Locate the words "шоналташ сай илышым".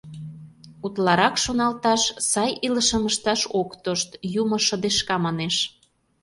1.43-3.03